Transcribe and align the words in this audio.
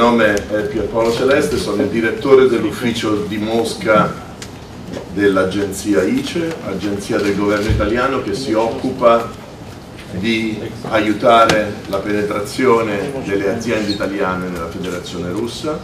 nome 0.00 0.32
è 0.32 0.62
Pierpaolo 0.62 1.12
Celeste, 1.12 1.58
sono 1.58 1.82
il 1.82 1.88
direttore 1.88 2.48
dell'ufficio 2.48 3.16
di 3.28 3.36
Mosca 3.36 4.10
dell'agenzia 5.12 6.02
ICE, 6.02 6.56
agenzia 6.64 7.18
del 7.18 7.36
governo 7.36 7.68
italiano 7.68 8.22
che 8.22 8.32
si 8.32 8.54
occupa 8.54 9.28
di 10.12 10.58
aiutare 10.88 11.74
la 11.88 11.98
penetrazione 11.98 13.12
delle 13.26 13.50
aziende 13.50 13.90
italiane 13.90 14.48
nella 14.48 14.70
federazione 14.70 15.32
russa 15.32 15.78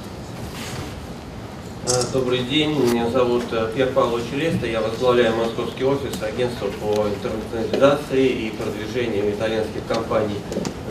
добрый 2.12 2.40
день, 2.40 2.76
меня 2.90 3.08
зовут 3.10 3.44
э, 3.52 3.68
Пьер 3.74 3.88
Павлович 3.88 4.26
Леста, 4.32 4.66
я 4.66 4.80
возглавляю 4.80 5.36
московский 5.36 5.84
офис 5.84 6.20
агентства 6.20 6.66
по 6.80 7.06
интернационализации 7.06 8.26
и 8.26 8.50
продвижению 8.50 9.30
итальянских 9.30 9.86
компаний 9.86 10.38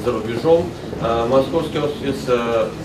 за 0.05 0.11
рубежом. 0.13 0.69
Э, 1.01 1.25
московский 1.27 1.79
офис 1.79 2.15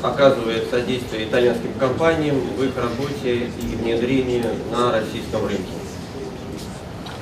оказывает 0.03 0.69
содействие 0.71 1.27
итальянским 1.27 1.73
компаниям 1.79 2.37
в 2.59 2.65
их 2.65 2.77
работе 2.77 3.49
и 3.61 3.77
внедрении 3.77 4.43
на 4.73 4.91
российском 4.91 5.47
рынке. 5.47 5.79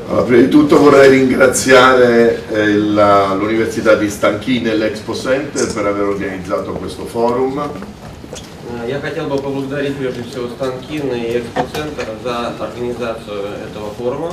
Allora, 0.09 0.25
prima 0.25 0.43
di 0.43 0.49
tutto 0.49 0.79
vorrei 0.79 1.11
ringraziare 1.11 2.41
l'Università 2.51 3.95
di 3.95 4.09
Stanchine 4.09 4.71
e 4.71 4.77
l'Expo 4.77 5.15
Center 5.15 5.71
per 5.71 5.85
aver 5.85 6.05
organizzato 6.05 6.73
questo 6.73 7.05
forum. 7.05 7.88
Я 8.87 9.01
хотел 9.01 9.27
бы 9.29 9.37
поблагодарить 9.37 9.97
прежде 9.97 10.23
всего 10.25 10.49
Станкин 10.49 11.13
и 11.15 11.39
Экспоцентр 11.39 12.07
за 12.23 12.49
организацию 12.59 13.45
этого 13.71 13.91
форума. 13.97 14.33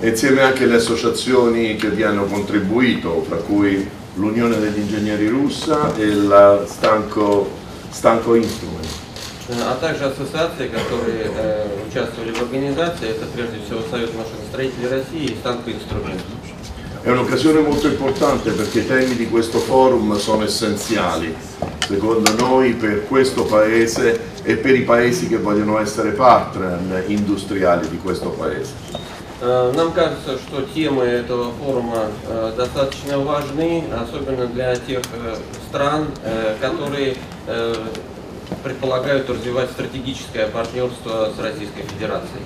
E 0.00 0.10
insieme 0.10 0.42
anche 0.42 0.66
le 0.66 0.76
associazioni 0.76 1.76
che 1.76 1.90
vi 1.90 2.04
hanno 2.04 2.24
contribuito, 2.24 3.24
fra 3.28 3.36
cui 3.36 3.88
l'Unione 4.14 4.58
degli 4.60 4.78
Ingegneri 4.78 5.28
Russa 5.28 5.92
e 5.96 6.14
la 6.14 6.64
Stanco, 6.66 7.50
Stanco 7.90 8.34
Instrument. 8.34 8.86
А 9.48 9.76
также 9.80 10.04
ассоциации, 10.04 10.68
которые 10.68 11.30
э, 11.34 11.66
участвовали 11.88 12.32
в 12.32 12.42
организации, 12.42 13.08
это 13.08 13.24
прежде 13.34 13.58
всего 13.64 13.80
Союз 13.90 14.10
машиностроителей 14.12 14.88
России 14.88 15.32
и 15.32 15.36
Станко 15.36 15.72
Инструмент. 15.72 16.20
È 17.01 17.09
un'occasione 17.09 17.59
molto 17.59 17.87
importante 17.87 18.51
perché 18.51 18.79
i 18.79 18.87
temi 18.87 19.15
di 19.15 19.27
questo 19.29 19.59
forum 19.59 20.15
sono 20.17 20.43
essenziali, 20.45 21.35
secondo 21.85 22.33
noi, 22.37 22.73
per 22.73 23.05
questo 23.07 23.43
Paese 23.43 24.31
e 24.43 24.55
per 24.55 24.75
i 24.75 24.83
Paesi 24.83 25.27
che 25.27 25.37
vogliono 25.37 25.79
essere 25.79 26.11
partner 26.11 27.03
industriali 27.07 27.89
di 27.89 27.97
questo 27.97 28.29
Paese. 28.29 28.71
Нам 29.41 29.91
кажется, 29.91 30.37
что 30.37 30.61
темы 30.73 31.03
этого 31.03 31.51
форума 31.59 32.07
достаточно 32.55 33.19
важны, 33.19 33.83
особенно 33.93 34.45
для 34.45 34.73
тех 34.77 35.01
стран, 35.67 36.07
которые 36.61 37.17
предполагают 38.63 39.29
развивать 39.29 39.69
стратегическое 39.71 40.47
партнерство 40.47 41.29
с 41.35 41.39
Российской 41.41 41.81
Федерацией. 41.81 42.45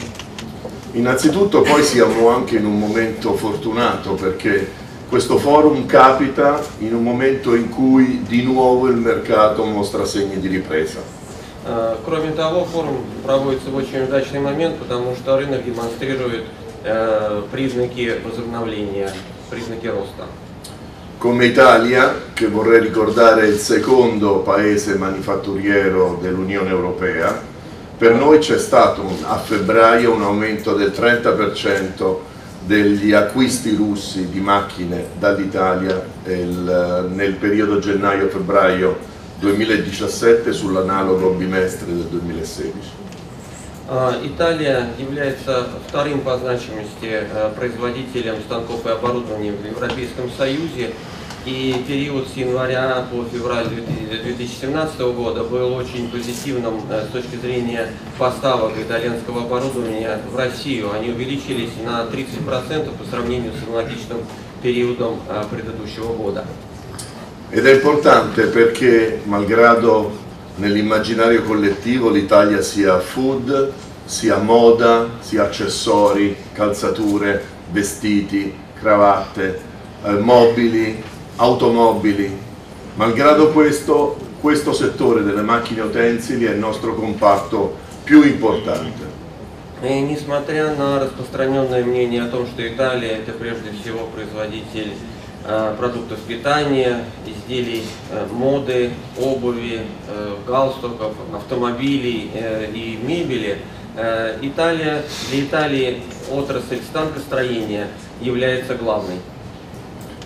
Innanzitutto 0.93 1.61
poi 1.61 1.83
siamo 1.83 2.29
anche 2.29 2.57
in 2.57 2.65
un 2.65 2.79
momento 2.79 3.33
fortunato 3.35 4.13
perché 4.13 4.85
questo 5.09 5.37
forum 5.37 5.85
capita 5.85 6.61
in 6.79 6.93
un 6.93 7.03
momento 7.03 7.55
in 7.55 7.69
cui 7.69 8.23
di 8.27 8.43
nuovo 8.43 8.87
il 8.87 8.97
mercato 8.97 9.63
mostra 9.63 10.05
segni 10.05 10.39
di 10.39 10.47
ripresa. 10.47 10.99
Кроме 12.05 12.31
того, 12.31 12.63
форум 12.63 13.03
проводится 13.25 13.69
в 13.69 13.75
очень 13.75 14.03
удачный 14.03 14.39
момент, 14.39 14.77
потому 14.77 15.13
что 15.15 15.37
рынок 15.37 15.65
демонстрирует 15.65 16.45
признаки 17.51 18.15
возобновления, 18.23 19.11
признаки 19.49 19.87
роста. 19.87 20.25
Come 21.19 21.45
Italia, 21.45 22.13
che 22.33 22.47
vorrei 22.47 22.79
ricordare 22.79 23.41
è 23.41 23.47
il 23.47 23.57
secondo 23.57 24.37
paese 24.37 24.95
manifatturiero 24.95 26.19
dell'Unione 26.21 26.69
Europea, 26.69 27.41
per 28.01 28.13
noi 28.13 28.39
c'è 28.39 28.59
stato 28.59 29.03
a 29.23 29.37
febbraio 29.37 30.13
un 30.13 30.21
aumento 30.21 30.73
del 30.73 30.93
30% 30.95 32.15
degli 32.65 33.13
acquisti 33.13 33.73
russi 33.75 34.29
di 34.29 34.39
macchine 34.39 35.07
dall'Italia 35.17 36.05
nel 36.25 37.35
periodo 37.39 37.79
gennaio-febbraio 37.79 39.15
2017 39.39 40.51
sull'analogo 40.51 41.29
bimestre 41.29 41.87
del 41.87 42.05
2016. 42.05 43.05
Италия 44.23 44.89
является 44.97 45.65
вторым 45.87 46.19
по 46.19 46.37
значимости 46.37 47.25
производителем 47.55 48.35
станков 48.45 48.85
и 48.85 48.89
оборудования 48.89 49.53
в 49.53 49.65
Европейском 49.65 50.29
Союзе 50.37 50.91
И 51.45 51.85
период 51.87 52.27
с 52.27 52.35
января 52.35 53.05
по 53.09 53.23
февраль 53.23 53.67
2017 53.67 54.99
года 54.99 55.45
был 55.45 55.75
очень 55.75 56.09
позитивным 56.09 56.81
э, 56.89 57.05
с 57.07 57.11
точки 57.13 57.37
зрения 57.37 57.87
поставок 58.17 58.73
итальянского 58.77 59.43
оборудования 59.43 60.19
в 60.29 60.35
Россию. 60.35 60.91
Они 60.91 61.09
увеличились 61.09 61.71
на 61.85 62.01
30% 62.03 62.97
по 62.97 63.05
сравнению 63.09 63.53
с 63.53 63.65
аналогичным 63.65 64.17
периодом 64.61 65.19
э, 65.29 65.43
предыдущего 65.49 66.13
года. 66.13 66.45
Ed 67.49 67.65
è 67.65 67.75
importante 67.75 68.47
perché, 68.47 69.21
malgrado 69.23 70.11
nell'immaginario 70.57 71.43
collettivo 71.43 72.09
l'Italia 72.09 72.61
sia 72.61 72.99
food, 72.99 73.71
sia 74.03 74.37
moda, 74.37 75.07
sia 75.21 75.43
accessori, 75.43 76.35
calzature, 76.51 77.41
vestiti, 77.71 78.53
cravatte, 78.77 79.61
eh, 80.03 80.11
mobili, 80.19 81.01
automobili. 81.42 82.30
Malgrado 82.94 83.50
questo, 83.50 84.16
questo 84.40 84.72
settore 84.72 85.24
delle 85.24 85.42
macchine 85.42 85.80
utensili 85.80 86.44
è 86.44 86.52
il 86.52 86.58
nostro 86.58 86.94
comparto 86.94 87.76
più 88.04 88.22
importante. 88.22 89.10
И 89.82 90.00
несмотря 90.00 90.72
на 90.76 91.00
распространенное 91.00 91.82
мнение 91.84 92.22
о 92.22 92.28
том, 92.28 92.46
что 92.46 92.64
Италия 92.64 93.16
это 93.16 93.32
прежде 93.32 93.72
всего 93.72 94.06
производитель 94.14 94.92
э, 95.44 95.74
продуктов 95.76 96.20
питания, 96.20 97.04
изделий 97.26 97.82
э, 98.12 98.24
моды, 98.30 98.90
обуви, 99.18 99.80
э, 100.06 100.36
галстуков, 100.46 101.14
автомобилей 101.34 102.30
и 102.72 102.98
мебели, 103.02 103.58
Италия, 104.40 105.02
для 105.28 105.42
Италии 105.42 106.02
отрасль 106.30 106.80
станкостроения 106.88 107.88
является 108.22 108.74
главной. 108.74 109.16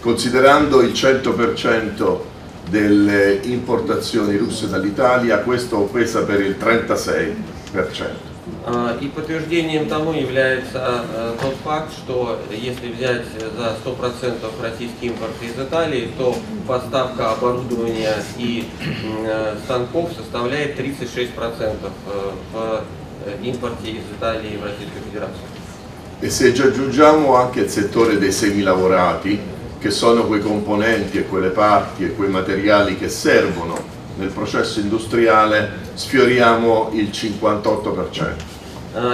Considerando 0.06 0.82
il 0.82 0.94
100% 0.94 2.20
delle 2.70 3.40
importazioni 3.44 4.38
russe 4.38 4.68
dall'Italia, 4.70 5.40
questo 5.40 5.90
pesa 5.92 6.24
per 6.24 6.42
il 6.42 6.56
36%. 6.60 8.30
И 9.00 9.08
подтверждением 9.08 9.88
тому 9.88 10.14
является 10.14 11.06
тот 11.42 11.56
факт, 11.64 11.92
что 11.94 12.40
если 12.50 12.92
взять 12.92 13.24
за 13.58 13.76
100% 13.86 14.62
российский 14.62 15.08
импорт 15.08 15.34
из 15.42 15.60
Италии, 15.60 16.10
то 16.18 16.36
поставка 16.68 17.32
оборудования 17.32 18.16
и 18.38 18.68
станков 19.64 20.12
составляет 20.16 20.78
36% 20.80 21.92
в 22.52 22.84
импорте 23.44 23.92
из 23.92 24.04
Италии 24.18 24.58
в 24.58 24.64
Российскую 24.64 25.04
Федерацию. 25.06 25.46
E 26.20 26.30
se 26.30 26.54
ci 26.54 26.62
aggiungiamo 26.62 27.36
anche 27.36 27.62
il 27.62 27.70
settore 27.70 28.18
dei 28.18 28.32
semilavorati, 28.32 29.40
che 29.80 29.92
sono 29.92 30.26
quei 30.26 30.42
componenti 30.42 31.18
e 31.18 31.26
quelle 31.26 31.50
parti 31.50 32.04
e 32.06 32.16
quei 32.16 32.30
materiali 32.30 32.98
che 32.98 33.10
servono 33.10 33.78
nel 34.18 34.30
processo 34.30 34.80
industriale, 34.80 35.70
sfioriamo 35.96 36.90
il 36.94 37.10
58%. 37.10 38.60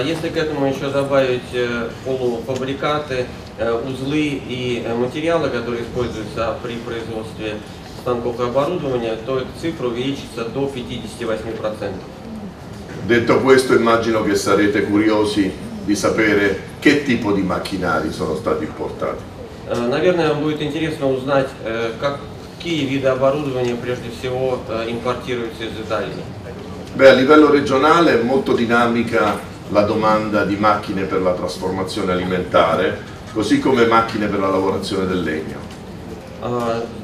Если 0.04 0.30
к 0.30 0.38
этому 0.38 0.66
еще 0.66 0.90
добавить 0.90 1.54
э, 1.54 1.90
полуфабрикаты, 2.04 3.28
э, 3.60 3.72
узлы 3.72 4.42
и 4.48 4.84
э, 4.84 4.96
материалы, 4.96 5.50
которые 5.50 5.84
используются 5.84 6.58
при 6.64 6.78
производстве 6.78 7.58
станков 8.02 8.40
и 8.40 8.44
оборудования, 8.44 9.16
то 9.24 9.38
эта 9.38 9.50
цифра 9.62 9.88
увеличится 9.88 10.46
до 10.46 10.66
58%. 10.74 11.92
Detto 13.06 13.40
questo 13.42 13.76
immagino 13.76 14.24
che 14.24 14.36
sarete 14.36 14.84
curiosi 14.84 15.54
di 15.86 15.96
sapere 15.96 16.60
che 16.80 17.04
tipo 17.04 17.32
di 17.32 17.42
macchinari 17.42 18.12
sono 18.12 18.36
stati 18.36 18.66
importati. 18.66 19.24
Э, 19.70 19.88
наверное, 19.88 20.30
вам 20.30 20.44
будет 20.44 20.62
интересно 20.62 21.10
узнать, 21.10 21.50
э, 21.66 21.92
какие 22.00 22.86
виды 22.86 23.08
оборудования 23.08 23.76
прежде 23.76 24.10
всего 24.18 24.60
э, 24.70 24.90
importируются 24.90 25.66
из 25.66 25.78
Italia. 25.78 26.24
Beh, 26.96 27.10
a 27.10 27.14
livello 27.14 27.52
regionale 27.52 28.20
è 28.20 28.24
molto 28.24 28.54
dinamica 28.54 29.38
la 29.70 29.82
domanda 29.82 30.46
di 30.46 30.56
macchine 30.56 31.04
per 31.04 31.22
la 31.22 31.34
trasformazione 31.34 32.14
alimentare, 32.14 32.98
così 33.34 33.60
come 33.60 33.86
macchine 33.86 34.28
per 34.28 34.40
la 34.40 34.50
lavorazione 34.50 35.06
del 35.06 35.22
legno. 35.22 35.76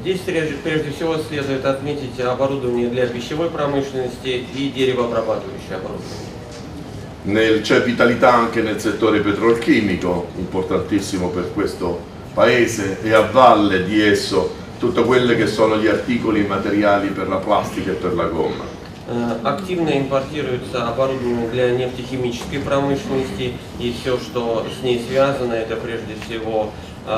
Здесь 0.00 0.20
прежде 0.20 0.90
всего 0.92 1.16
следует 1.18 1.66
отметить 1.66 2.18
оборудование 2.20 2.88
для 2.88 3.06
пищевой 3.06 3.50
промышленности 3.50 4.46
и 4.54 4.70
деревообрабатывающее 4.70 5.76
оборудование. 5.76 7.60
C'è 7.62 7.82
vitalità 7.82 8.32
anche 8.32 8.62
nel 8.62 8.80
settore 8.80 9.20
petrolchimico, 9.20 10.28
importantissimo 10.38 11.28
per 11.28 11.52
questo 11.52 12.12
paese 12.38 12.98
e 13.02 13.12
a 13.12 13.22
valle 13.22 13.84
di 13.84 14.00
esso 14.02 14.62
tutti 14.78 15.02
quelli 15.02 15.36
che 15.36 15.46
sono 15.46 15.76
gli 15.76 15.86
articoli 15.86 16.44
materiali 16.44 17.08
per 17.08 17.28
la 17.28 17.36
plastica 17.36 17.92
e 17.92 17.94
per 17.94 18.14
la 18.14 18.24
gomma. 18.24 18.64
Э, 19.06 19.36
Активно 19.42 19.90
импортируется 19.98 20.88
оборудование 20.88 21.48
для 21.48 21.70
нефтехимической 21.72 22.58
промышленности 22.60 23.52
и 23.78 23.92
все, 23.92 24.18
что 24.18 24.66
с 24.78 24.82
ней 24.82 25.04
связано, 25.06 25.52
это 25.52 25.76
прежде 25.76 26.16
всего 26.24 26.72
э, 27.06 27.10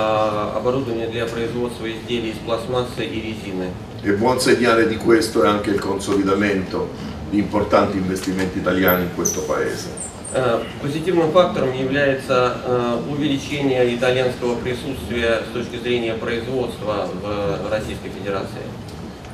оборудование 0.57 1.07
для 1.07 1.27
производства 1.27 1.87
изделий 1.91 2.31
из 2.31 2.39
пластмассы 2.39 3.05
и 3.05 3.21
резины. 3.21 3.71
E 4.03 4.13
buon 4.13 4.41
segnale 4.41 4.87
di 4.89 4.97
questo 4.97 5.45
è 5.45 5.49
anche 5.49 5.71
il 5.71 5.81
consolidamento 5.81 6.91
di 7.31 7.39
importanti 7.39 7.97
investimenti 7.97 8.59
italiani 8.59 9.05
in 9.05 9.15
questo 9.15 9.43
paese. 9.43 10.10
Э, 10.34 10.62
Позитивным 10.82 11.32
фактором 11.34 11.74
является 11.74 12.56
э, 12.66 12.98
увеличение 13.10 13.94
итальянского 13.94 14.56
присутствия 14.56 15.42
с 15.50 15.54
точки 15.54 15.76
зрения 15.76 16.14
производства 16.14 17.10
в 17.22 17.70
Российской 17.70 18.10
Федерации. 18.10 18.62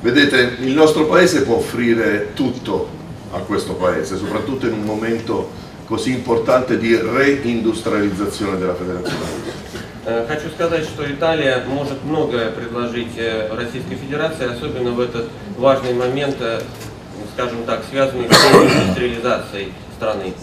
Vedete, 0.02 0.56
il 0.60 0.74
nostro 0.74 1.06
paese 1.06 1.42
può 1.42 1.56
offrire 1.56 2.32
tutto 2.34 2.88
a 3.32 3.38
questo 3.38 3.74
paese, 3.74 4.16
soprattutto 4.16 4.66
in 4.66 4.72
un 4.72 4.82
momento 4.82 5.50
così 5.86 6.12
importante 6.12 6.78
di 6.78 6.96
reindustrializzazione 6.96 8.58
della 8.58 8.74
Federazione. 8.74 9.56
Э, 10.04 10.26
Хочу 10.26 10.50
сказать, 10.50 10.84
что 10.84 11.04
Италия 11.08 11.62
может 11.68 12.02
многое 12.02 12.50
предложить 12.50 13.16
Российской 13.52 13.94
Федерации, 13.94 14.52
особенно 14.52 14.90
в 14.90 15.00
этот 15.00 15.28
важный 15.56 15.94
момент, 15.94 16.36
скажем 17.34 17.62
так, 17.66 17.84
связанный 17.88 18.26
с 18.28 18.52
индустриализацией 18.52 19.72
страны. 19.96 20.34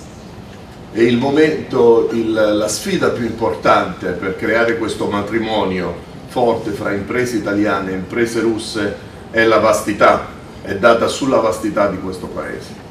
E 0.94 1.04
il 1.04 1.18
momento, 1.18 2.08
il- 2.12 2.32
la 2.32 2.68
sfida 2.68 3.10
più 3.10 3.24
importante 3.24 4.08
per 4.10 4.36
creare 4.36 4.76
questo 4.76 5.06
matrimonio 5.06 5.94
forte 6.28 6.70
fra 6.70 6.92
imprese 6.92 7.36
italiane 7.36 7.92
e 7.92 7.94
imprese 7.94 8.40
russe 8.40 8.96
è 9.30 9.44
la 9.44 9.58
vastità, 9.58 10.26
è 10.62 10.74
data 10.74 11.06
sulla 11.06 11.38
vastità 11.38 11.86
di 11.88 11.98
questo 11.98 12.26
paese. 12.26 12.88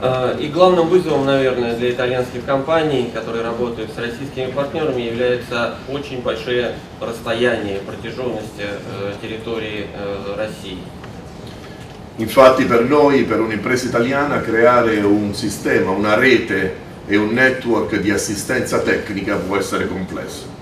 Э, 0.00 0.36
И 0.38 0.48
главным 0.48 0.88
вызовом, 0.88 1.24
наверное, 1.24 1.74
для 1.74 1.90
итальянских 1.90 2.44
компаний, 2.44 3.10
которые 3.14 3.42
работают 3.42 3.90
с 3.92 3.98
российскими 3.98 4.50
партнерами, 4.52 5.00
является 5.00 5.76
очень 5.88 6.20
большое 6.22 6.74
расстояние, 7.00 7.80
протяженность 7.80 8.58
э, 8.58 9.14
территории 9.22 9.86
э, 9.92 10.36
России. 10.36 10.78
Infatti 12.18 12.64
per 12.64 12.82
noi, 12.82 13.24
per 13.24 13.40
un'impresa 13.40 13.86
italiana, 13.86 14.40
creare 14.40 15.00
un 15.00 15.34
sistema, 15.34 15.90
una 15.90 16.14
rete 16.14 16.74
e 17.08 17.16
un 17.16 17.32
network 17.32 18.00
di 18.00 18.10
assistenza 18.10 18.78
tecnica 18.80 19.36
può 19.36 19.56
essere 19.56 19.86
complesso. 19.88 20.54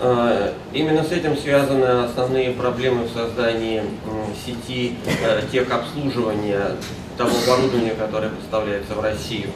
Э, 0.00 0.52
Именно 0.72 1.04
с 1.04 1.12
этим 1.12 1.36
связаны 1.36 1.84
основные 2.04 2.50
проблемы 2.52 3.04
в 3.04 3.10
создании 3.12 3.78
м, 3.80 4.34
сети 4.34 4.94
э, 5.22 5.42
техобслуживания 5.52 6.76
того 7.16 7.30
оборудования, 7.46 7.92
которое 7.96 8.30
поставляется 8.30 8.94
в 8.94 9.00
Россию 9.00 9.50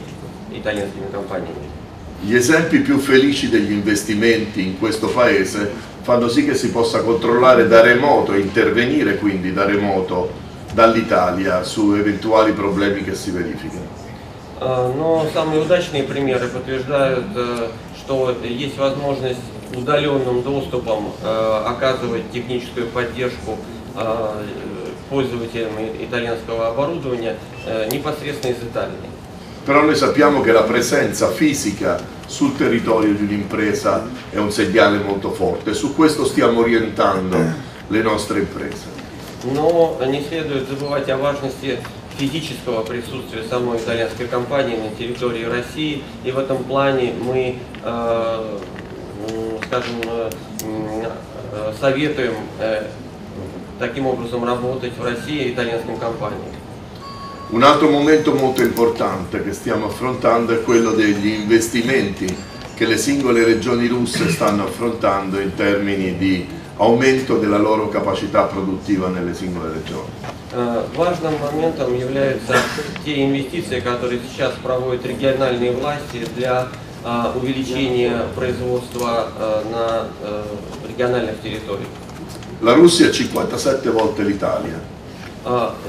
итальянскими 0.53 1.07
компаниями. 1.11 1.67
Gli 2.21 2.33
esempi 2.35 2.79
più 2.79 2.97
felici 2.99 3.49
degli 3.49 3.71
investimenti 3.71 4.65
in 4.65 4.79
questo 4.79 5.07
paese 5.07 5.69
fanno 6.01 6.29
sì 6.29 6.45
che 6.45 6.55
si 6.55 6.69
possa 6.71 7.01
controllare 7.01 7.67
da 7.67 7.81
remoto 7.81 8.33
e 8.33 8.39
intervenire 8.39 9.17
quindi 9.17 9.51
da 9.53 9.65
remoto 9.65 10.31
dall'Italia 10.73 11.63
su 11.63 11.93
eventuali 11.93 12.53
problemi 12.53 13.03
che 13.03 13.13
si 13.15 13.31
verificano. 13.31 14.00
Э, 14.64 14.92
Но 14.96 15.26
самые 15.32 15.62
удачные 15.62 16.04
примеры 16.04 16.48
подтверждают, 16.48 17.26
э, 17.34 17.68
что 17.98 18.34
есть 18.42 18.78
возможность 18.78 19.40
удаленным 19.74 20.42
доступом 20.42 21.12
э, 21.22 21.62
оказывать 21.66 22.30
техническую 22.32 22.88
поддержку 22.88 23.58
пользователям 25.10 25.72
итальянского 26.00 26.68
оборудования 26.68 27.36
непосредственно 27.90 28.52
из 28.52 28.62
Италии. 28.62 29.10
Però 29.66 29.82
noi 29.82 29.96
sappiamo 29.96 30.40
che 30.40 30.50
la 30.50 30.62
presenza 30.62 31.28
fisica 31.28 32.00
sul 32.26 32.56
territorio 32.56 33.12
di 33.12 33.24
un'impresa 33.24 34.02
è 34.30 34.38
un 34.38 34.50
segnale 34.50 34.96
molto 34.96 35.30
forte 35.30 35.74
su 35.74 35.94
questo 35.94 36.24
stiamo 36.24 36.60
orientando 36.60 37.36
le 37.88 38.02
nostre 38.02 38.38
imprese. 38.38 38.86
Но 39.44 39.98
не 40.06 40.22
следует 40.22 40.66
забывать 40.68 41.10
о 41.10 41.18
важности 41.18 41.78
физического 42.18 42.82
присутствия 42.82 43.42
самой 43.42 43.78
итальянской 43.78 44.26
компании 44.26 44.76
на 44.76 44.94
территории 44.96 45.44
России. 45.44 46.02
И 46.24 46.30
в 46.30 46.38
этом 46.38 46.64
плане 46.64 47.14
мы, 47.20 47.56
э, 47.82 48.58
скажем, 49.66 49.96
э, 50.06 50.30
советуем 51.80 52.34
э, 52.58 52.86
таким 53.78 54.06
образом 54.06 54.44
работать 54.44 54.92
в 54.96 55.04
России 55.04 55.52
итальянским 55.52 55.96
компаниям. 55.96 56.52
Un 57.50 57.62
altro 57.64 57.90
momento 57.90 58.32
molto 58.32 58.62
importante 58.62 59.42
che 59.42 59.52
stiamo 59.52 59.86
affrontando 59.86 60.54
è 60.54 60.62
quello 60.62 60.92
degli 60.92 61.26
investimenti 61.26 62.34
che 62.74 62.86
le 62.86 62.96
singole 62.96 63.44
regioni 63.44 63.88
russe 63.88 64.30
stanno 64.30 64.64
affrontando 64.64 65.38
in 65.38 65.54
termini 65.54 66.16
di 66.16 66.48
aumento 66.76 67.38
della 67.38 67.58
loro 67.58 67.88
capacità 67.88 68.44
produttiva 68.44 69.08
nelle 69.08 69.34
singole 69.34 69.72
regioni. 69.72 70.40
Э, 70.54 70.84
Важным 70.94 71.38
моментом 71.38 71.96
являются 71.98 72.54
те 73.04 73.24
инвестиции, 73.24 73.80
которые 73.80 74.20
сейчас 74.20 74.52
проводят 74.62 75.06
региональные 75.06 75.72
власти 75.72 76.26
для 76.36 76.68
э, 77.04 77.32
увеличения 77.34 78.26
производства 78.34 79.28
э, 79.38 79.62
на 79.70 80.06
региональных 80.86 81.40
территориях. 81.40 81.88
La 82.60 82.74
Russia 82.74 83.08
è 83.08 83.10
57 83.10 83.90
volte 83.90 84.22
l'Italia, 84.22 84.78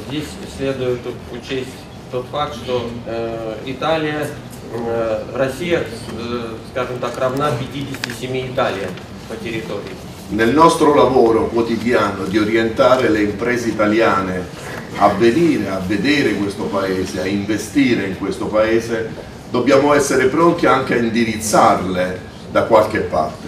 Здесь 0.07 0.25
следует 0.57 1.01
учесть 1.31 1.67
тот 2.11 2.25
факт, 2.31 2.55
что 2.55 2.89
Италия, 3.67 4.27
Россия, 5.35 5.85
скажем 6.71 6.97
так, 6.97 7.15
равна 7.19 7.51
57 7.51 8.47
Италиям 8.47 8.89
по 9.29 9.35
территории. 9.35 10.12
Nel 10.32 10.52
nostro 10.52 10.94
lavoro 10.94 11.46
quotidiano 11.48 12.24
di 12.24 12.38
orientare 12.38 13.08
le 13.08 13.22
imprese 13.22 13.68
italiane 13.68 14.46
a 14.98 15.08
venire, 15.08 15.68
a 15.70 15.78
vedere 15.78 16.34
questo 16.34 16.64
paese, 16.64 17.20
a 17.20 17.26
investire 17.26 18.04
in 18.06 18.18
questo 18.18 18.46
paese, 18.46 19.08
dobbiamo 19.50 19.94
essere 19.94 20.26
pronti 20.26 20.66
anche 20.66 20.94
a 20.94 20.98
indirizzarle 20.98 22.20
da 22.50 22.64
qualche 22.64 23.00
parte. 23.00 23.46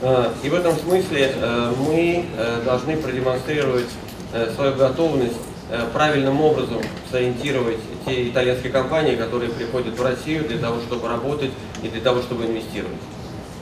Э, 0.00 0.28
И 0.42 0.48
в 0.48 0.54
этом 0.54 0.74
смысле 0.78 1.34
э, 1.34 1.72
мы 1.78 2.24
э, 2.36 2.62
должны 2.64 2.96
продемонстрировать 2.96 3.88
э, 4.32 4.52
свою 4.54 4.74
готовность 4.74 5.36
э, 5.70 5.84
правильным 5.92 6.40
образом 6.40 6.80
сориентировать 7.10 7.78
те 8.04 8.28
итальянские 8.28 8.72
компании, 8.72 9.16
которые 9.16 9.50
приходят 9.50 9.98
в 9.98 10.02
Россию 10.02 10.44
для 10.48 10.58
того, 10.58 10.80
чтобы 10.86 11.08
работать 11.08 11.50
и 11.82 11.88
для 11.88 12.00
того, 12.00 12.22
чтобы 12.22 12.44
инвестировать. 12.44 13.00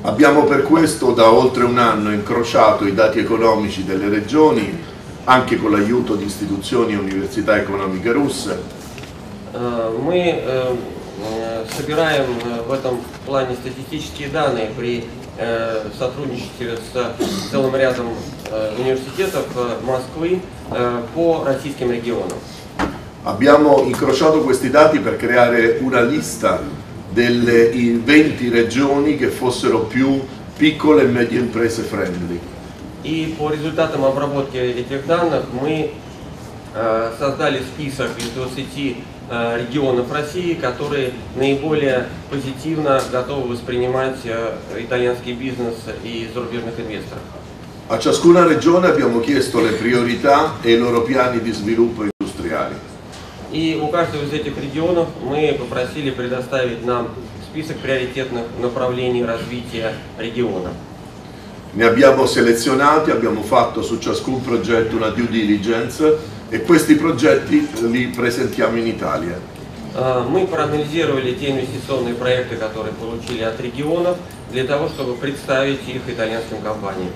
Abbiamo 0.03 0.45
per 0.45 0.63
questo 0.63 1.13
da 1.13 1.31
oltre 1.31 1.65
un 1.65 1.79
anno 1.79 2.13
incrociato 2.13 2.87
i 2.87 2.95
dati 2.95 3.19
economici 3.19 3.85
delle 3.85 4.09
regioni, 4.09 4.79
anche 5.25 5.57
con 5.57 5.71
l'aiuto 5.71 6.15
di 6.15 6.25
istituzioni 6.25 6.93
e 6.93 6.97
università 6.97 7.57
economiche 7.57 8.13
russe, 8.13 8.83
Э, 9.55 9.97
Мы 10.03 10.43
э, 10.43 10.75
э, 11.23 11.65
собираем 11.77 12.27
э, 12.45 12.63
в 12.67 12.73
этом 12.73 13.01
плане 13.25 13.55
статистические 13.55 14.29
данные 14.29 14.71
при 14.77 15.05
э, 15.39 15.85
сотрудничестве 15.97 16.77
с 16.77 17.51
целым 17.51 17.77
рядом 17.77 18.09
э, 18.51 18.75
университетов 18.79 19.47
э, 19.55 19.77
Москвы 19.85 20.41
э, 20.73 21.03
по 21.15 21.45
российским 21.45 21.93
регионам. 21.93 22.37
Abbiamo 23.23 23.83
incrociato 23.85 24.41
questi 24.41 24.71
dati 24.71 24.99
per 24.99 25.17
creare 25.17 25.79
una 25.81 26.01
lista 26.01 26.61
delle 27.11 27.71
i 27.71 28.01
20 28.05 28.49
regioni 28.49 29.17
che 29.17 29.29
fossero 29.29 29.81
più 29.81 30.21
piccole 30.57 31.03
e 31.03 31.07
medie 31.07 31.39
imprese 31.39 31.83
friendly. 31.83 32.39
И 33.03 33.35
по 33.39 33.51
результатам 33.51 34.05
обработки 34.05 34.57
этих 34.57 35.07
данных 35.07 35.45
мы 35.53 35.91
э, 36.75 37.13
создали 37.19 37.61
список 37.61 38.11
из 38.19 38.31
20 38.31 38.97
э, 39.31 39.59
rегионов 39.59 40.11
России, 40.11 40.55
которые 40.55 41.13
наиболее 41.37 42.07
позитивно 42.31 43.01
готовы 43.13 43.49
воспринимать 43.53 44.21
э, 44.25 44.57
итальянский 44.79 45.35
бизнес 45.35 45.75
и 46.03 46.31
зарубежных 46.33 46.79
инвесторов. 46.81 47.23
A 47.87 47.99
ciascuna 47.99 48.47
regione 48.47 48.87
abbiamo 48.87 49.21
chiesto 49.21 49.61
le 49.61 49.73
priorità 49.73 50.55
e 50.63 50.73
i 50.73 50.79
loro 50.79 51.03
piani 51.03 51.43
di 51.43 51.53
sviluppo 51.53 52.05
industriali. 52.05 52.18
И 53.52 53.80
у 53.82 53.88
каждого 53.88 54.24
из 54.24 54.34
этих 54.34 54.58
регионов 54.58 55.08
мы 55.24 55.56
попросили 55.58 56.12
предоставить 56.12 56.86
нам 56.86 57.10
список 57.50 57.78
приоритетных 57.78 58.46
направлений 58.62 59.26
развития 59.26 59.94
региона. 60.18 60.70
Ne 61.72 61.86
abbiamo 61.86 62.26
selezionati, 62.26 63.12
abbiamo 63.12 63.44
fatto 63.44 63.84
su 63.84 64.00
ciascun 64.00 64.42
progetto 64.42 64.96
una 64.96 65.10
due 65.10 65.28
diligence 65.28 66.18
e 66.50 66.64
questi 66.64 66.96
progetti 66.96 67.68
li 67.82 68.08
presentiamo 68.08 68.76
in 68.78 68.88
Italia. 68.88 69.40
Э, 69.96 70.24
Мы 70.28 70.48
проанализировали 70.48 71.34
те 71.34 71.50
инвестиционные 71.52 72.16
проекты, 72.16 72.56
которые 72.56 72.94
получили 72.94 73.44
от 73.44 73.60
регионов, 73.60 74.18
для 74.52 74.64
того, 74.64 74.88
чтобы 74.88 75.14
представить 75.16 75.88
их 75.88 76.02
итальянским 76.08 76.58
компаниям. 76.62 77.12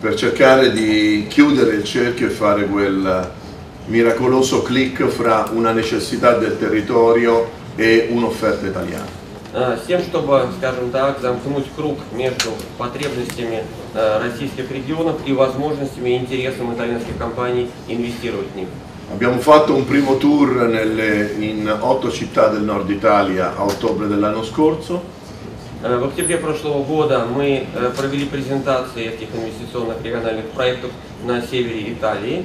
per 0.00 0.14
cercare 0.16 0.70
di 0.70 1.26
chiudere 1.30 1.76
il 1.76 1.84
cerchio 1.84 2.26
e 2.26 2.30
fare 2.30 2.66
quel 2.66 3.30
miracoloso 3.87 4.61
click 4.61 5.05
fra 5.07 5.49
una 5.53 5.71
necessità 5.71 6.37
del 6.37 6.57
territorio 6.59 7.47
e 7.75 8.07
un'offerta 8.11 8.65
italiana. 8.67 9.17
Э, 9.51 9.77
С 9.83 9.87
тем, 9.87 10.01
чтобы, 10.03 10.45
скажем 10.59 10.91
так, 10.91 11.19
замкнуть 11.21 11.65
круг 11.75 11.97
между 12.13 12.51
потребностями 12.77 13.63
э, 13.95 14.19
российских 14.21 14.69
регионов 14.71 15.15
и 15.25 15.33
возможностями 15.33 16.09
и 16.11 16.17
интересом 16.17 16.71
итальянских 16.73 17.17
компаний 17.17 17.69
инвестировать 17.87 18.47
в 18.53 18.55
них. 18.55 18.67
Abbiamo 19.11 19.39
fatto 19.39 19.73
un 19.73 19.85
primo 19.87 20.17
tour 20.17 20.67
nelle- 20.67 21.33
in 21.39 21.67
otto 21.81 22.11
città 22.11 22.49
del 22.49 22.61
nord 22.61 22.91
Italia 22.91 23.55
a 23.57 23.63
ottobre 23.63 24.07
dell'anno 24.07 24.43
scorso 24.43 25.01
Э, 25.81 25.97
В 25.97 26.03
октябре 26.07 26.37
прошлого 26.37 26.83
года 26.83 27.25
мы 27.25 27.65
э, 27.73 27.91
провели 27.97 28.25
презентации 28.25 29.05
этих 29.05 29.29
инвестиционных 29.33 30.03
региональных 30.03 30.47
проектов 30.47 30.91
на 31.25 31.41
севере 31.41 31.93
Италии. 31.93 32.43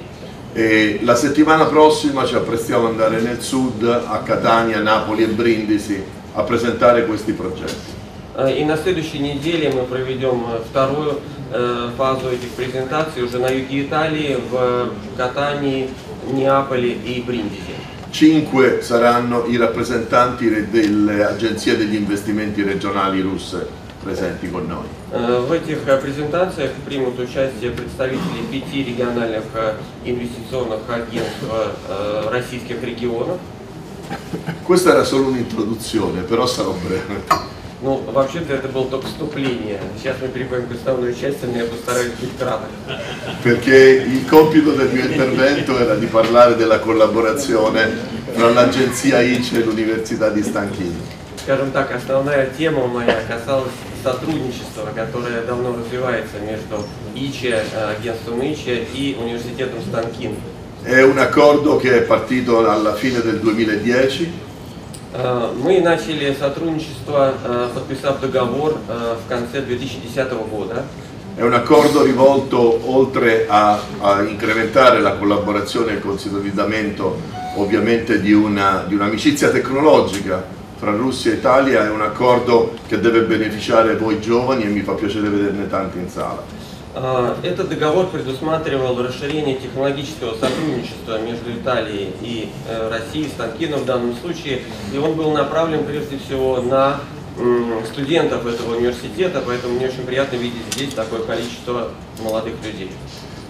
e 0.52 1.00
la 1.02 1.16
settimana 1.16 1.64
prossima 1.66 2.24
ci 2.24 2.34
apprestiamo 2.36 2.86
ad 2.86 2.92
andare 2.92 3.20
nel 3.20 3.40
sud, 3.40 3.82
a 3.82 4.22
Catania, 4.24 4.80
Napoli 4.80 5.24
e 5.24 5.26
Brindisi, 5.26 6.02
a 6.34 6.42
presentare 6.42 7.06
questi 7.06 7.32
progetti. 7.32 7.92
Э, 8.36 8.50
И 8.58 8.64
на 8.64 8.76
следующей 8.76 9.20
неделе 9.20 9.70
мы 9.70 9.84
проведем 9.84 10.44
э, 10.48 10.60
вторую 10.68 11.20
э, 11.52 11.90
фазу 11.96 12.28
этих 12.30 12.50
презентаций 12.50 13.22
уже 13.22 13.38
на 13.38 13.48
юге 13.48 13.82
Италии, 13.82 14.36
в 14.50 14.90
Катании, 15.16 15.88
Неаполе 16.32 16.92
и 16.92 17.20
Бриндизи. 17.20 17.74
Cinque 18.10 18.80
saranno 18.80 19.44
i 19.46 19.56
rappresentanti 19.56 20.48
re- 20.48 20.70
delle 20.70 21.24
agenzie 21.24 21.76
degli 21.76 21.96
investimenti 21.96 22.62
regionali 22.62 23.20
russe 23.20 23.66
presenti 24.02 24.48
con 24.50 24.66
noi. 24.66 24.86
Э, 25.11 25.43
В 25.47 25.51
этих 25.51 25.87
э, 25.87 25.97
презентациях 25.97 26.71
примут 26.85 27.19
участие 27.19 27.71
представители 27.71 28.43
пяти 28.51 28.83
региональных 28.83 29.43
э, 29.55 29.73
инвестиционных 30.05 30.81
агентств 30.87 31.43
российских 32.31 32.83
регионов. 32.83 33.37
Questa 34.65 34.91
era 34.91 35.03
solo 35.03 35.27
un'introduzione, 35.29 36.21
però 36.21 36.45
sarò 36.45 36.73
breve. 36.73 37.21
Ну, 37.81 38.01
вообще-то 38.11 38.53
это 38.53 38.67
было 38.67 38.85
только 38.85 39.07
вступление. 39.07 39.79
Сейчас 39.97 40.17
мы 40.21 40.27
переходим 40.27 40.67
к 40.67 40.73
основной 40.73 41.15
части, 41.15 41.45
но 41.45 41.57
я 41.57 41.65
постараюсь 41.65 42.11
быть 42.19 42.37
краток. 42.37 42.69
perché 43.41 44.03
il 44.05 44.27
compito 44.27 44.71
del 44.73 44.89
mio 44.89 45.05
intervento 45.05 45.77
era 45.77 45.95
di 45.95 46.07
parlare 46.07 46.55
della 46.55 46.79
collaborazione 46.79 47.89
tra 48.35 48.49
l'agenzia 48.49 49.21
ICE 49.21 49.59
e 49.59 49.63
l'Università 49.63 50.29
di 50.29 50.43
Stanchini. 50.43 51.01
Скажем 51.43 51.71
так, 51.71 51.91
основная 51.91 52.47
тема 52.47 52.85
моя 52.85 53.21
касалась 53.27 53.71
сотрудничества, 54.02 54.90
которое 54.94 55.42
давно 55.42 55.76
развивается 55.76 56.38
между 56.40 56.84
ИЧЕ, 57.14 57.64
э, 57.72 57.96
агентством 57.98 58.42
ИЧЕ 58.42 58.84
и 58.94 59.16
университетом 59.18 59.80
Станкин. 59.88 60.36
È 60.84 61.02
un 61.02 61.18
accordo 61.18 61.76
che 61.76 61.98
è 61.98 62.02
partito 62.02 62.68
alla 62.68 62.94
fine 62.94 63.20
del 63.22 63.40
2010 63.40 64.42
Э, 65.14 65.52
Мы 65.62 65.80
начали 65.80 66.34
сотрудничество, 66.34 67.34
э, 67.44 67.68
подписав 67.72 68.20
договор 68.20 68.78
э, 68.88 69.14
в 69.24 69.28
конце 69.28 69.60
2010 69.62 70.44
года. 70.50 70.84
È 71.36 71.42
un 71.42 71.54
accordo 71.54 72.02
rivolto 72.02 72.80
oltre 72.84 73.46
a, 73.48 73.80
a 74.00 74.22
incrementare 74.22 75.00
la 75.00 75.12
collaborazione 75.14 75.92
e 75.92 75.94
il 75.94 76.00
consolidamento 76.00 77.16
ovviamente 77.56 78.20
di, 78.20 78.32
una- 78.32 78.84
di 78.88 78.94
un'amicizia 78.94 79.50
tecnologica 79.50 80.44
fra 80.79 80.91
Russia 80.91 81.31
e 81.31 81.35
Italia, 81.35 81.85
è 81.85 81.89
un 81.89 82.01
accordo 82.01 82.73
che 82.87 82.99
deve 83.01 83.23
beneficiare 83.23 83.97
voi 83.97 84.21
giovani 84.21 84.63
e 84.63 84.67
mi 84.67 84.81
fa 84.81 84.93
piacere 84.93 85.27
vederne 85.27 85.67
tanti 85.67 85.97
in 85.99 86.09
sala. 86.09 86.41
Э, 86.95 87.35
Этот 87.43 87.67
договор 87.69 88.07
предусматривал 88.07 88.97
расширение 89.03 89.55
технологического 89.57 90.35
сотрудничества 90.35 91.19
между 91.19 91.51
Италией 91.51 92.13
и 92.21 92.49
э, 92.67 92.89
Россией, 92.89 93.27
Станкином 93.27 93.81
в 93.81 93.85
данном 93.85 94.15
случае, 94.15 94.61
и 94.93 94.97
он 94.97 95.13
был 95.15 95.31
направлен 95.31 95.83
прежде 95.83 96.17
всего 96.17 96.61
на 96.61 97.01
студентов 97.85 98.45
этого 98.45 98.75
университета, 98.75 99.41
поэтому 99.45 99.75
мне 99.75 99.87
очень 99.87 100.03
приятно 100.03 100.35
видеть 100.35 100.63
здесь 100.73 100.93
такое 100.93 101.21
количество 101.21 101.89
молодых 102.21 102.55
людей. 102.63 102.89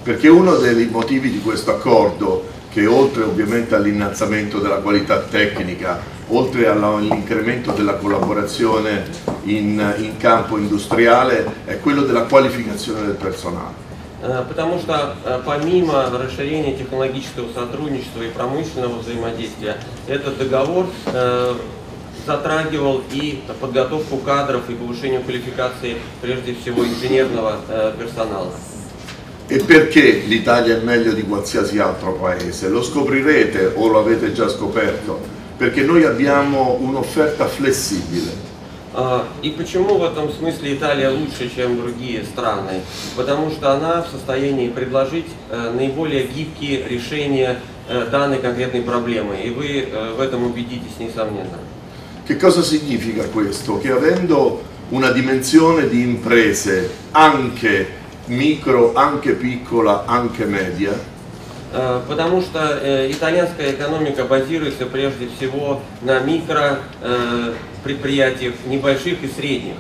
Perché 0.04 0.30
uno 0.30 0.58
dei 0.58 0.88
motivi 0.88 1.32
di 1.32 1.40
questo 1.40 1.72
accordo, 1.72 2.46
che 2.72 2.86
oltre 2.86 3.24
ovviamente 3.24 3.76
all'innalzamento 3.76 4.60
della 4.60 4.78
qualità 4.78 5.20
tecnica, 5.20 6.00
oltre 6.29 6.67
alla- 6.69 6.97
all'incremento 6.97 7.73
della 7.73 7.95
collaborazione 7.95 9.05
in, 9.45 9.95
in 9.99 10.17
campo 10.17 10.57
industriale, 10.57 11.47
è 11.65 11.79
quello 11.81 12.03
della 12.03 12.23
qualificazione 12.23 13.05
del 13.07 13.17
personale. 13.17 13.83
Э, 14.23 14.43
Потому 14.49 14.79
что 14.79 15.17
э, 15.25 15.41
помимо 15.45 16.11
расширения 16.11 16.75
технологического 16.75 17.53
сотрудничества 17.53 18.23
и 18.23 18.31
промышленного 18.31 19.01
взаимодействия, 19.01 19.77
этот 20.07 20.39
договор 20.39 20.87
э, 21.13 21.55
затрагивал 22.27 23.03
и 23.13 23.43
подготовку 23.61 24.17
кадров 24.17 24.63
и 24.71 24.75
повышение 24.75 25.21
квалификации 25.21 25.97
прежде 26.23 26.55
всего 26.55 26.87
инженерного 26.87 27.57
э, 27.69 27.93
персонала. 27.99 28.53
E 29.47 29.59
perché 29.59 30.23
l'Italia 30.27 30.79
è 30.79 30.81
meglio 30.81 31.13
di 31.13 31.23
qualsiasi 31.23 31.79
altro 31.79 32.13
paese? 32.15 32.71
Lo 32.71 32.83
scoprirete 32.83 33.73
o 33.75 33.89
lo 33.89 33.99
avete 33.99 34.33
già 34.33 34.49
scoperto? 34.49 35.21
Perché 35.59 35.83
noi 35.83 36.05
abbiamo 36.05 36.77
un'offerta 36.81 37.47
flessibile. 37.47 38.53
А, 38.93 39.27
И 39.43 39.51
почему 39.51 39.99
в 39.99 40.05
этом 40.05 40.33
смысле 40.33 40.75
Италия 40.75 41.11
лучше, 41.11 41.51
чем 41.55 41.77
другие 41.77 42.25
страны? 42.25 42.81
Потому 43.17 43.51
что 43.51 43.73
она 43.73 44.03
в 44.03 44.09
состоянии 44.09 44.69
предложить 44.69 45.27
э, 45.51 45.73
наиболее 45.77 46.27
гибкие 46.27 46.87
решения 46.89 47.59
э, 47.89 48.07
данной 48.11 48.39
конкретной 48.39 48.83
проблемы. 48.83 49.37
И 49.45 49.51
вы 49.51 49.89
э, 49.91 50.15
в 50.17 50.21
этом 50.21 50.45
убедитесь, 50.45 50.99
несомненно. 50.99 51.59
Che 52.27 52.37
cosa 52.37 52.63
significa 52.63 53.25
questo? 53.25 53.79
Che 53.79 53.91
avendo 53.91 54.63
una 54.91 55.11
dimensione 55.11 55.89
di 55.89 56.03
imprese 56.03 56.91
anche 57.13 57.89
micro, 58.27 58.95
anche 58.95 59.33
piccola, 59.33 60.05
anche 60.07 60.45
media, 60.47 60.93
Э, 60.93 61.08
Потому 61.72 62.42
что 62.42 62.80
э, 62.82 63.12
итальянская 63.12 63.72
экономика 63.72 64.24
базируется 64.24 64.86
прежде 64.88 65.30
всего 65.38 65.82
на 66.02 66.20
микро 66.20 66.80
э, 67.02 67.54
небольших 68.66 69.24
и 69.24 69.28
средних. 69.28 69.76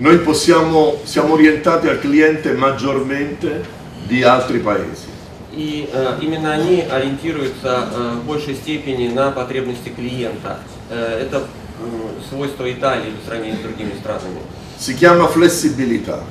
noi 0.00 0.18
possiamo, 0.20 0.98
siamo 1.04 1.34
orientati 1.34 1.86
al 1.86 2.00
cliente 2.00 2.52
maggiormente 2.52 3.64
di 4.06 4.22
altri 4.22 4.58
paesi. 4.58 5.08
И 5.52 5.88
э, 5.92 6.16
именно 6.20 6.52
они 6.52 6.82
ориентируются 6.82 7.88
э, 7.92 8.12
в 8.22 8.24
большей 8.24 8.54
степени 8.54 9.08
на 9.08 9.30
потребности 9.30 9.88
клиента. 9.88 10.58
Э, 10.88 11.22
это 11.22 11.38
м, 11.82 12.22
свойство 12.28 12.70
Италии 12.72 13.10
по 13.10 13.26
сравнению 13.26 13.58
с 13.58 13.62
другими 13.62 13.92
странами. 14.00 14.40
Si 14.78 14.94
chiama 14.94 15.28
flessibilità, 15.28 16.22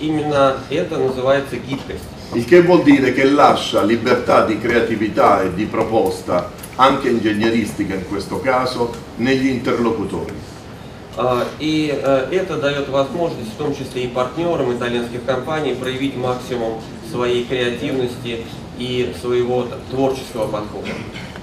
Именно 0.00 0.56
это 0.68 0.98
называется 0.98 1.56
гибкость. 1.56 2.02
il 2.33 2.45
che 2.45 2.61
vuol 2.61 2.83
dire 2.83 3.13
che 3.13 3.23
lascia 3.23 3.81
libertà 3.83 4.45
di 4.45 4.59
creatività 4.59 5.41
e 5.41 5.53
di 5.53 5.65
proposta, 5.65 6.51
anche 6.75 7.09
ingegneristica 7.09 7.95
in 7.95 8.07
questo 8.07 8.39
caso, 8.39 8.91
negli 9.17 9.47
interlocutori. 9.47 10.33
А, 11.17 11.45
И 11.59 11.91
э, 11.91 12.27
это 12.31 12.57
дает 12.57 12.87
возможность, 12.87 13.51
в 13.53 13.57
том 13.57 13.75
числе 13.75 14.03
и 14.03 14.07
партнерам 14.07 14.71
итальянских 14.71 15.25
компаний, 15.25 15.73
проявить 15.73 16.15
максимум 16.15 16.79
своей 17.11 17.43
креативности 17.43 18.45
и 18.77 19.13
своего 19.19 19.63
т- 19.63 19.75
творческого 19.91 20.47
подхода. 20.47 20.87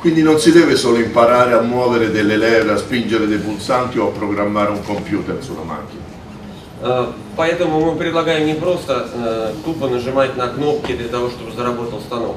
Quindi 0.01 0.23
non 0.23 0.39
si 0.39 0.53
deve 0.53 0.77
solo 0.77 0.99
imparare 0.99 1.53
a 1.53 1.61
muovere 1.61 2.11
delle 2.11 2.37
leve, 2.37 2.73
a 2.73 2.77
spingere 2.77 3.27
dei 3.27 3.39
pulsanti 3.39 3.99
o 3.99 4.09
a 4.09 4.11
programmare 4.13 4.71
un 4.71 4.83
computer 4.83 5.43
sulla 5.43 5.63
macchina. 5.63 6.05
Э, 6.82 7.08
Поэтому 7.36 7.80
мы 7.80 7.96
предлагаем 7.96 8.46
не 8.46 8.54
просто 8.56 9.08
э, 9.14 9.54
тупо 9.64 9.88
нажимать 9.88 10.36
на 10.36 10.48
кнопки 10.48 10.94
для 10.94 11.08
того, 11.08 11.30
чтобы 11.30 11.52
заработал 11.56 12.00
станок. 12.02 12.36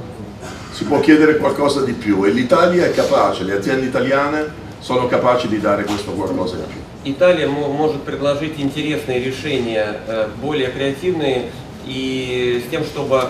Si 0.72 0.84
può 0.84 1.00
chiedere 1.00 1.36
qualcosa 1.38 1.82
di 1.82 1.92
più 1.92 2.24
e 2.24 2.30
l'Italia 2.30 2.84
è 2.86 2.92
capace, 2.92 3.44
le 3.44 3.54
aziende 3.56 3.86
italiane 3.86 4.46
sono 4.80 5.06
capaci 5.06 5.48
di 5.48 5.60
dare 5.60 5.84
questo 5.84 6.12
qualcosa 6.12 6.56
in 6.56 6.62
più. 6.66 6.80
Италия 7.04 7.46
мо- 7.46 7.68
может 7.68 8.02
предложить 8.02 8.58
интересные 8.58 9.20
решения, 9.20 10.00
э, 10.06 10.26
более 10.40 10.70
креативные, 10.70 11.50
и 11.86 12.62
с 12.66 12.70
тем, 12.70 12.82
чтобы 12.84 13.28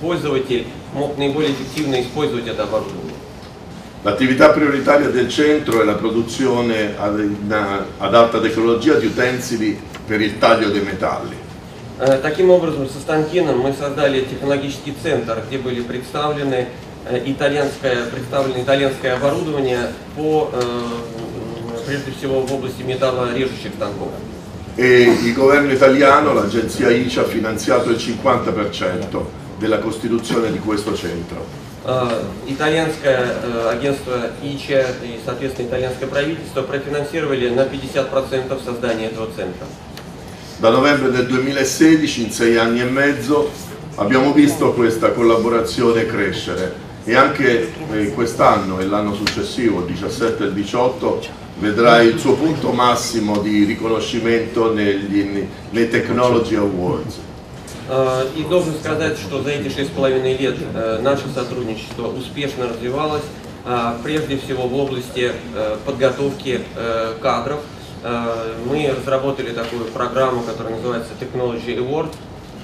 пользователь 0.00 0.66
мог 0.94 1.16
наиболее 1.18 1.52
эффективно 1.52 2.00
использовать 2.00 2.46
это 2.48 2.64
оборудование. 2.64 3.09
L'attività 4.03 4.49
prioritaria 4.49 5.09
del 5.09 5.27
centro 5.29 5.81
è 5.81 5.83
la 5.83 5.95
produzione 5.95 6.93
ad, 6.97 7.19
in- 7.19 7.51
ad 7.97 8.13
alta 8.13 8.39
tecnologia 8.39 8.93
di 8.95 9.07
utensili 9.07 9.79
per 10.05 10.21
il 10.21 10.37
taglio 10.37 10.69
dei 10.69 10.81
metalli. 10.81 11.35
Э, 11.97 12.19
Таким 12.21 12.49
образом, 12.51 12.87
со 12.89 12.99
Станкином 12.99 13.59
мы 13.59 13.73
создали 13.73 14.19
технологический 14.21 14.93
центр, 15.01 15.41
где 15.47 15.57
были 15.57 15.81
представлены 15.81 16.67
э, 17.07 17.21
итальянское, 17.25 18.05
представлено 18.11 18.61
итальянское 18.61 19.13
оборудование 19.13 19.87
по, 20.15 20.51
э, 20.53 20.59
м, 20.61 21.85
прежде 21.87 22.11
всего, 22.11 22.41
в 22.41 22.53
области 22.53 22.83
металлорежущих 22.83 23.73
станков. 23.77 24.09
E 24.77 25.03
il 25.23 25.33
governo 25.33 25.71
italiano, 25.71 26.33
l'agenzia 26.33 26.89
ICE, 26.91 27.21
ha 27.21 27.23
finanziato 27.23 27.89
il 27.89 27.97
50% 27.97 29.25
della 29.57 29.79
costituzione 29.79 30.51
di 30.51 30.59
questo 30.59 30.93
centro. 30.95 31.45
Э, 31.89 32.23
Итальянское 32.47 33.35
э, 33.43 33.69
агентство 33.69 34.31
ИЧА 34.41 34.85
и, 35.03 35.19
соответственно, 35.23 35.67
итальянское 35.67 36.07
правительство 36.07 36.63
профинансировали 36.63 37.49
на 37.49 37.61
50% 37.61 38.63
создание 38.63 39.09
этого 39.09 39.27
центра. 39.35 39.67
Da 40.57 40.71
novembre 40.71 41.11
del 41.11 41.27
2016, 41.27 42.23
in 42.23 42.31
sei 42.31 42.57
anni 42.57 42.81
e 42.81 42.85
mezzo, 42.85 43.51
abbiamo 43.97 44.33
visto 44.33 44.73
questa 44.73 45.11
collaborazione 45.11 46.07
crescere 46.07 46.73
e 47.03 47.15
anche 47.15 47.71
eh, 47.93 48.13
quest'anno 48.13 48.79
e 48.79 48.85
l'anno 48.85 49.13
successivo, 49.13 49.81
il 49.81 49.93
17 49.93 50.43
e 50.43 50.47
il 50.47 50.53
18, 50.53 51.21
vedrà 51.59 52.01
il 52.01 52.17
suo 52.17 52.33
punto 52.33 52.71
massimo 52.71 53.39
di 53.39 53.63
riconoscimento 53.63 54.73
negli, 54.73 55.47
nei 55.69 55.89
Technology 55.89 56.55
Awards. 56.55 57.19
Э, 57.90 58.24
И 58.36 58.44
должен 58.44 58.74
сказать, 58.74 59.18
что 59.18 59.42
за 59.42 59.50
эти 59.50 59.68
шесть 59.68 59.90
с 59.90 59.92
половиной 59.92 60.36
лет 60.36 60.54
э, 60.74 61.00
наше 61.02 61.24
сотрудничество 61.34 62.06
успешно 62.06 62.68
развивалось, 62.68 63.24
э, 63.66 63.92
прежде 64.04 64.38
всего 64.38 64.68
в 64.68 64.74
области 64.76 65.32
подготовки 65.84 66.60
кадров. 67.20 67.60
Мы 68.64 68.90
разработали 68.96 69.50
такую 69.50 69.84
программу, 69.86 70.42
которая 70.42 70.76
называется 70.76 71.10
Technology 71.20 71.76
Award. 71.76 72.08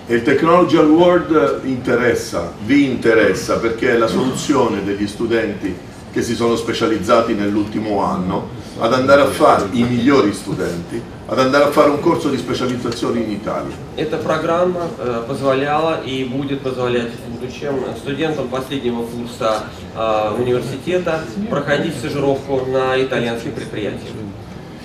Il 0.08 0.24
Technology 0.24 0.78
Award 0.78 1.64
interessa, 1.64 2.52
vi 2.64 2.86
interessa 2.86 3.58
perché 3.58 3.90
è 3.90 3.98
la 3.98 4.06
soluzione 4.06 4.82
degli 4.82 5.06
studenti 5.06 5.74
che 6.12 6.22
si 6.22 6.34
sono 6.34 6.56
specializzati 6.56 7.34
nell'ultimo 7.34 8.02
anno 8.02 8.48
ad 8.79 8.93
andare 8.93 9.21
a 9.21 9.27
fare, 9.27 9.67
i 9.71 9.83
migliori 9.83 10.33
studenti, 10.33 11.01
ad 11.27 11.39
andare 11.39 11.65
a 11.65 11.71
fare 11.71 11.89
un 11.89 11.99
corso 11.99 12.29
di 12.29 12.37
specializzazione 12.37 13.19
in 13.19 13.31
Italia. 13.31 13.75
Эта 13.95 14.17
программа 14.17 14.87
э, 14.97 15.23
позволяла 15.27 16.01
и 16.03 16.23
будет 16.23 16.61
позволять 16.61 17.11
в 17.11 17.39
будущем 17.39 17.75
студентам 17.97 18.47
последнего 18.47 19.03
курса 19.03 19.63
э, 19.95 20.35
университета 20.39 21.23
проходить 21.49 21.95
стажировку 21.95 22.65
на 22.71 23.01
итальянских 23.01 23.53
предприятиях. 23.53 24.13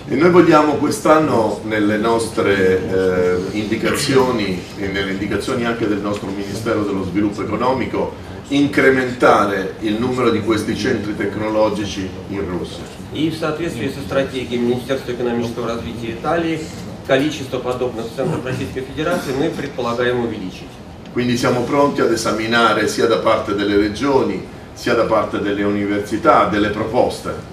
E 0.08 0.14
noi 0.14 0.30
vogliamo 0.30 0.74
quest'anno 0.74 1.62
nelle 1.64 1.96
nostre 1.96 2.78
eh, 2.78 3.58
indicazioni 3.58 4.62
e 4.78 4.86
nelle 4.86 5.10
indicazioni 5.10 5.64
anche 5.64 5.88
del 5.88 5.98
nostro 5.98 6.28
Ministero 6.28 6.84
dello 6.84 7.02
Sviluppo 7.02 7.42
Economico 7.42 8.14
incrementare 8.48 9.74
il 9.80 9.96
numero 9.98 10.30
di 10.30 10.40
questi 10.42 10.76
centri 10.76 11.16
tecnologici 11.16 12.08
in 12.28 12.48
Russia. 12.48 12.84
И 13.13 13.29
в 13.29 13.37
соответствии 13.37 13.89
со 13.89 14.01
стратегией 14.01 14.59
Министерства 14.59 15.11
экономического 15.11 15.67
развития 15.67 16.11
Италии 16.11 16.59
количество 17.07 17.59
подобных 17.59 18.05
центров 18.15 18.45
Российской 18.45 18.81
Федерации 18.81 19.33
мы 19.37 19.49
предполагаем 19.49 20.19
увеличить. 20.23 20.69
Quindi 21.13 21.35
siamo 21.35 21.63
pronti 21.63 21.99
ad 21.99 22.11
esaminare 22.11 22.87
sia 22.87 23.05
da 23.05 23.17
parte 23.17 23.53
delle 23.53 23.75
regioni 23.75 24.45
sia 24.73 24.93
da 24.93 25.03
parte 25.03 25.39
delle 25.39 25.63
università 25.63 26.45
delle 26.47 26.69
proposte 26.69 27.51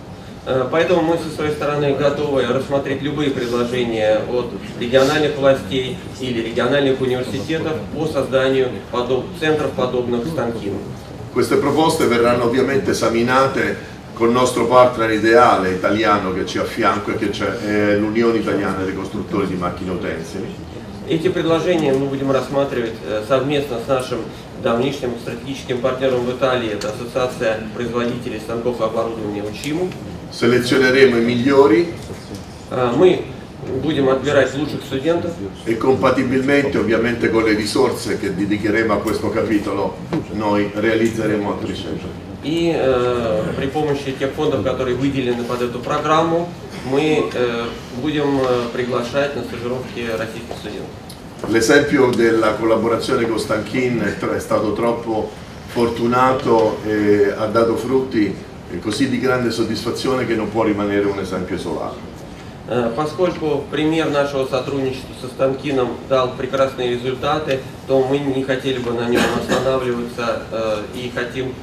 Э, 0.48 0.66
Поэтому 0.70 1.02
мы 1.02 1.18
со 1.18 1.28
своей 1.28 1.52
стороны 1.52 1.94
готовы 1.94 2.46
рассмотреть 2.46 3.02
любые 3.02 3.30
предложения 3.30 4.18
от 4.32 4.46
региональных 4.80 5.36
властей 5.36 5.98
или 6.20 6.40
региональных 6.40 6.98
университетов 7.02 7.74
по 7.94 8.06
созданию 8.06 8.70
подоб- 8.90 9.26
центров, 9.38 9.72
подобных 9.72 10.26
Станкину. 10.26 10.78
Queste 11.34 11.56
proposte 11.58 12.06
verranno 12.06 12.44
ovviamente 12.46 12.92
esaminate 12.92 13.76
col 14.17 14.31
nostro 14.31 14.67
partner 14.67 15.11
ideale 15.11 15.71
italiano 15.71 16.33
che 16.33 16.45
ci 16.45 16.57
è 16.57 16.61
a 16.61 16.65
fianco 16.65 17.11
e 17.11 17.15
che 17.15 17.29
c'è, 17.29 17.47
è 17.47 17.97
l'Unione 17.97 18.37
Italiana 18.37 18.83
dei 18.83 18.95
Costruttori 18.95 19.47
di 19.47 19.55
Macchine 19.55 19.91
Utensili. 19.91 20.47
Эти 21.05 21.27
предложения 21.27 21.93
мы 21.93 22.05
будем 22.05 22.31
рассматривать 22.31 22.93
э, 23.05 23.23
совместно 23.27 23.77
с 23.83 23.87
нашим 23.89 24.19
давнишним 24.63 25.11
стратегическим 25.19 25.79
партнером 25.79 26.23
в 26.23 26.31
Италии, 26.31 26.71
это 26.71 26.89
Ассоциация 26.89 27.59
производителей 27.75 28.39
станков 28.39 28.79
и 28.79 28.83
оборудования 28.83 29.43
УЧИМУ. 29.43 29.89
Selezioneremo 30.31 31.17
i 31.17 31.21
migliori 31.21 31.93
Э, 32.73 32.91
Мы 32.95 33.25
будем 33.81 34.09
отбирать 34.09 34.55
лучших 34.55 34.81
студентов 34.83 35.31
e 35.63 35.77
compatibilmente 35.77 36.77
ovviamente 36.77 37.29
con 37.29 37.43
le 37.43 37.53
risorse 37.53 38.19
che 38.19 38.33
dedicheremo 38.33 38.93
a 38.93 38.97
questo 38.97 39.29
capitolo 39.29 39.95
noi 40.31 40.69
realizzeremo 40.73 41.53
altri 41.53 41.75
centri. 41.75 42.09
И 42.42 42.72
э, 42.74 43.42
при 43.56 43.66
помощи 43.66 44.12
тех 44.18 44.30
фондов, 44.32 44.62
которые 44.62 44.96
выделены 44.96 45.42
под 45.44 45.62
эту 45.62 45.80
программу, 45.80 46.48
мы 46.90 47.28
э, 47.32 47.64
будем 48.00 48.40
э, 48.40 48.68
приглашать 48.72 49.34
на 49.36 49.42
стажировки 49.42 50.06
российских 50.16 50.54
студентов. 50.58 50.90
L'esempio 51.48 52.10
della 52.10 52.54
collaborazione 52.54 53.26
con 53.26 53.38
Stanchin 53.38 54.02
è, 54.02 54.40
stato 54.40 54.72
troppo 54.72 55.30
fortunato 55.68 56.78
e 56.84 57.32
ha 57.36 57.46
dato 57.46 57.76
frutti 57.76 58.34
eh, 58.70 58.78
così 58.80 59.08
di 59.08 59.20
grande 59.20 59.50
soddisfazione 59.50 60.26
che 60.26 60.34
non 60.34 60.50
può 60.50 60.64
rimanere 60.64 61.06
un 61.06 61.18
esempio 61.18 61.56
isolato. 61.56 62.06
Э, 62.68 62.92
Поскольку 62.94 63.64
пример 63.70 64.10
нашего 64.10 64.46
сотрудничества 64.46 65.14
со 65.22 65.28
Станкином 65.28 65.96
дал 66.08 66.32
прекрасные 66.32 66.90
результаты, 66.90 67.60
то 67.86 68.04
мы 68.06 68.18
не 68.18 68.44
хотели 68.44 68.78
бы 68.78 68.92
на 68.92 69.08
нем 69.08 69.22
останавливаться 69.40 70.42
э, 70.52 70.82
и 70.94 71.10
хотим 71.14 71.54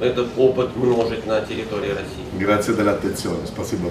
этот 0.00 0.28
опыт 0.36 0.76
множить 0.76 1.26
на 1.26 1.40
территории 1.40 1.90
России. 1.90 2.24
Grazie 2.38 2.74
dell'attenzione, 2.74 3.46
spasibo. 3.46 3.90